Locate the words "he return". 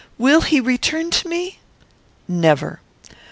0.41-1.11